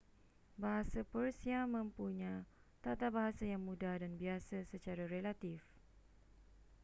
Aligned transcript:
bahasa 0.61 1.01
persia 1.13 1.59
mempunya 1.75 2.35
tatabahasa 2.83 3.43
yang 3.51 3.61
mudah 3.67 3.93
dan 4.01 4.13
biasa 4.21 4.57
secara 4.71 5.03
relatif 5.13 5.61